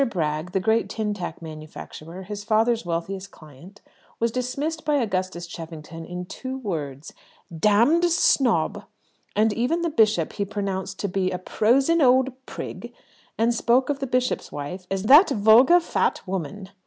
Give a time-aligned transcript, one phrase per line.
[0.09, 3.81] Bragg, the great tin tack manufacturer, his father's wealthiest client,
[4.19, 7.13] was dismissed by Augustus Cheffington in two words:
[7.55, 8.85] "Damned snob!"
[9.35, 12.91] and even the bishop he pronounced to be a "prosin' old prig,"
[13.37, 16.69] and spoke of the bishop's wife as "that vulgar fat woman."